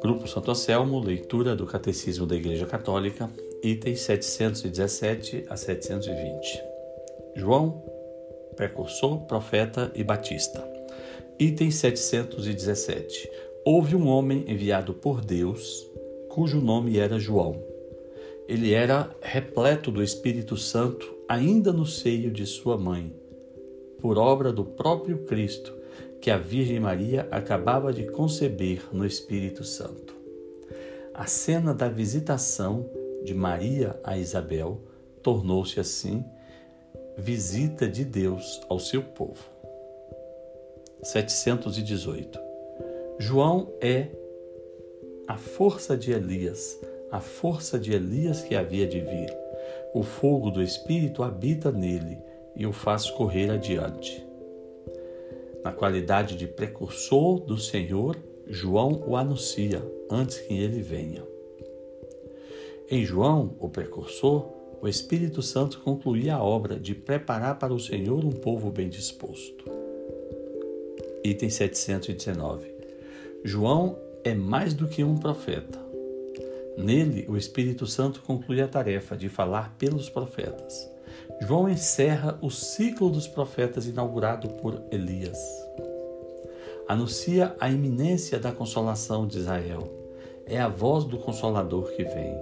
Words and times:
Grupo 0.00 0.26
Santo 0.26 0.50
Anselmo, 0.50 0.98
leitura 1.00 1.56
do 1.56 1.66
Catecismo 1.66 2.26
da 2.26 2.36
Igreja 2.36 2.66
Católica, 2.66 3.30
itens 3.62 4.00
717 4.00 5.46
a 5.48 5.56
720. 5.56 6.62
João, 7.36 7.82
precursor, 8.56 9.20
profeta 9.26 9.90
e 9.94 10.04
batista. 10.04 10.66
Item 11.38 11.70
717. 11.70 13.30
Houve 13.64 13.96
um 13.96 14.06
homem 14.06 14.44
enviado 14.46 14.94
por 14.94 15.20
Deus, 15.20 15.90
cujo 16.28 16.60
nome 16.60 16.98
era 16.98 17.18
João. 17.18 17.62
Ele 18.46 18.72
era 18.72 19.10
repleto 19.20 19.90
do 19.90 20.02
Espírito 20.02 20.56
Santo 20.56 21.14
ainda 21.28 21.72
no 21.72 21.86
seio 21.86 22.30
de 22.30 22.46
sua 22.46 22.76
mãe, 22.76 23.12
por 24.04 24.18
obra 24.18 24.52
do 24.52 24.66
próprio 24.66 25.24
Cristo 25.24 25.74
que 26.20 26.30
a 26.30 26.36
Virgem 26.36 26.78
Maria 26.78 27.26
acabava 27.30 27.90
de 27.90 28.04
conceber 28.04 28.82
no 28.92 29.06
Espírito 29.06 29.64
Santo. 29.64 30.14
A 31.14 31.24
cena 31.24 31.72
da 31.72 31.88
visitação 31.88 32.84
de 33.22 33.32
Maria 33.32 33.98
a 34.04 34.18
Isabel 34.18 34.78
tornou-se 35.22 35.80
assim 35.80 36.22
visita 37.16 37.88
de 37.88 38.04
Deus 38.04 38.60
ao 38.68 38.78
seu 38.78 39.02
povo. 39.02 39.42
718. 41.02 42.38
João 43.18 43.72
é 43.80 44.08
a 45.26 45.38
força 45.38 45.96
de 45.96 46.12
Elias, 46.12 46.78
a 47.10 47.20
força 47.20 47.78
de 47.78 47.94
Elias 47.94 48.42
que 48.42 48.54
havia 48.54 48.86
de 48.86 49.00
vir. 49.00 49.34
O 49.94 50.02
fogo 50.02 50.50
do 50.50 50.62
Espírito 50.62 51.22
habita 51.22 51.72
nele 51.72 52.18
e 52.56 52.66
o 52.66 52.72
faz 52.72 53.10
correr 53.10 53.50
adiante. 53.50 54.24
Na 55.64 55.72
qualidade 55.72 56.36
de 56.36 56.46
precursor 56.46 57.40
do 57.40 57.58
Senhor, 57.58 58.16
João 58.46 59.02
o 59.06 59.16
anuncia 59.16 59.82
antes 60.10 60.38
que 60.38 60.54
ele 60.54 60.82
venha. 60.82 61.24
Em 62.90 63.04
João, 63.04 63.56
o 63.58 63.68
precursor, 63.68 64.46
o 64.82 64.86
Espírito 64.86 65.40
Santo 65.40 65.80
concluía 65.80 66.34
a 66.34 66.42
obra 66.42 66.78
de 66.78 66.94
preparar 66.94 67.58
para 67.58 67.72
o 67.72 67.80
Senhor 67.80 68.24
um 68.24 68.30
povo 68.30 68.70
bem 68.70 68.88
disposto. 68.90 69.64
Item 71.24 71.48
719. 71.48 72.74
João 73.42 73.98
é 74.22 74.34
mais 74.34 74.74
do 74.74 74.86
que 74.86 75.02
um 75.02 75.16
profeta. 75.16 75.83
Nele, 76.76 77.24
o 77.28 77.36
Espírito 77.36 77.86
Santo 77.86 78.22
conclui 78.22 78.60
a 78.60 78.68
tarefa 78.68 79.16
de 79.16 79.28
falar 79.28 79.74
pelos 79.78 80.10
profetas. 80.10 80.90
João 81.40 81.68
encerra 81.68 82.38
o 82.42 82.50
ciclo 82.50 83.10
dos 83.10 83.28
profetas 83.28 83.86
inaugurado 83.86 84.48
por 84.48 84.82
Elias. 84.90 85.38
Anuncia 86.88 87.54
a 87.58 87.70
iminência 87.70 88.38
da 88.38 88.52
consolação 88.52 89.26
de 89.26 89.38
Israel. 89.38 89.90
É 90.46 90.60
a 90.60 90.68
voz 90.68 91.04
do 91.04 91.18
Consolador 91.18 91.92
que 91.92 92.04
vem. 92.04 92.36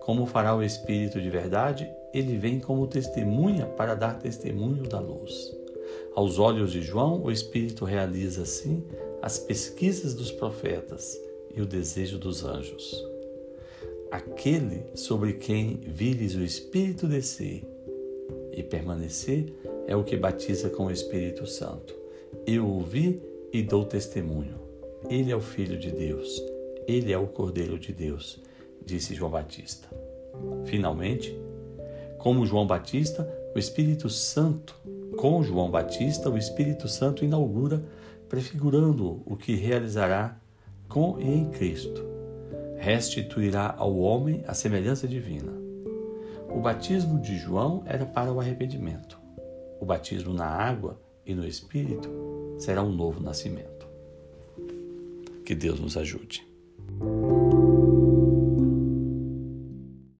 Como 0.00 0.26
fará 0.26 0.54
o 0.54 0.62
Espírito 0.62 1.20
de 1.20 1.28
verdade, 1.28 1.90
ele 2.12 2.36
vem 2.36 2.60
como 2.60 2.86
testemunha 2.86 3.66
para 3.66 3.94
dar 3.94 4.18
testemunho 4.18 4.84
da 4.84 5.00
luz. 5.00 5.52
Aos 6.14 6.38
olhos 6.38 6.72
de 6.72 6.80
João, 6.80 7.22
o 7.22 7.30
Espírito 7.30 7.84
realiza, 7.84 8.42
assim, 8.42 8.84
as 9.20 9.38
pesquisas 9.38 10.14
dos 10.14 10.30
profetas 10.30 11.18
e 11.54 11.60
o 11.60 11.66
desejo 11.66 12.18
dos 12.18 12.44
anjos. 12.44 13.13
Aquele 14.10 14.84
sobre 14.94 15.34
quem 15.34 15.80
vires 15.86 16.34
o 16.34 16.42
Espírito 16.42 17.06
descer 17.06 17.64
e 18.52 18.62
permanecer 18.62 19.52
é 19.86 19.96
o 19.96 20.04
que 20.04 20.16
batiza 20.16 20.70
com 20.70 20.86
o 20.86 20.90
Espírito 20.90 21.46
Santo. 21.46 21.94
Eu 22.46 22.66
ouvi 22.66 23.22
e 23.52 23.62
dou 23.62 23.84
testemunho. 23.84 24.60
Ele 25.08 25.30
é 25.30 25.36
o 25.36 25.40
Filho 25.40 25.78
de 25.78 25.90
Deus, 25.90 26.42
ele 26.86 27.12
é 27.12 27.18
o 27.18 27.26
Cordeiro 27.26 27.78
de 27.78 27.92
Deus, 27.92 28.40
disse 28.84 29.14
João 29.14 29.30
Batista. 29.30 29.88
Finalmente, 30.64 31.38
como 32.18 32.46
João 32.46 32.66
Batista, 32.66 33.28
o 33.54 33.58
Espírito 33.58 34.08
Santo, 34.08 34.74
com 35.18 35.42
João 35.42 35.70
Batista, 35.70 36.30
o 36.30 36.38
Espírito 36.38 36.88
Santo 36.88 37.24
inaugura, 37.24 37.84
prefigurando 38.28 39.22
o 39.26 39.36
que 39.36 39.54
realizará 39.54 40.40
com 40.88 41.18
e 41.20 41.28
em 41.28 41.50
Cristo. 41.50 42.13
Restituirá 42.84 43.74
ao 43.76 43.96
homem 43.96 44.44
a 44.46 44.54
semelhança 44.54 45.08
divina 45.08 45.64
o 46.54 46.60
batismo 46.60 47.20
de 47.20 47.36
João 47.36 47.82
era 47.84 48.06
para 48.06 48.32
o 48.32 48.38
arrependimento. 48.38 49.20
O 49.80 49.84
batismo 49.84 50.32
na 50.32 50.46
água 50.46 51.00
e 51.26 51.34
no 51.34 51.44
Espírito 51.44 52.08
será 52.58 52.80
um 52.80 52.92
novo 52.92 53.20
nascimento. 53.20 53.88
Que 55.44 55.52
Deus 55.52 55.80
nos 55.80 55.96
ajude. 55.96 56.46